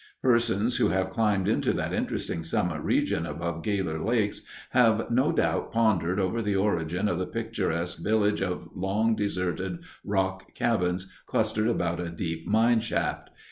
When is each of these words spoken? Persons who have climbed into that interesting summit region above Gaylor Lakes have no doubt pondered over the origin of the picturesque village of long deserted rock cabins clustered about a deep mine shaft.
Persons 0.23 0.77
who 0.77 0.87
have 0.89 1.11
climbed 1.11 1.47
into 1.47 1.73
that 1.73 1.93
interesting 1.93 2.41
summit 2.43 2.81
region 2.81 3.27
above 3.27 3.61
Gaylor 3.61 3.99
Lakes 4.03 4.41
have 4.71 5.11
no 5.11 5.31
doubt 5.31 5.71
pondered 5.71 6.19
over 6.19 6.41
the 6.41 6.55
origin 6.55 7.07
of 7.07 7.19
the 7.19 7.27
picturesque 7.27 7.99
village 7.99 8.41
of 8.41 8.67
long 8.75 9.15
deserted 9.15 9.77
rock 10.03 10.55
cabins 10.55 11.07
clustered 11.27 11.67
about 11.67 11.99
a 11.99 12.09
deep 12.09 12.47
mine 12.47 12.79
shaft. 12.79 13.29